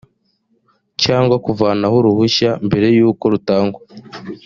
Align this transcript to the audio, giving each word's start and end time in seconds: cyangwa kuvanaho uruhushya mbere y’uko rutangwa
cyangwa 1.03 1.35
kuvanaho 1.45 1.95
uruhushya 1.99 2.49
mbere 2.67 2.87
y’uko 2.95 3.23
rutangwa 3.33 3.81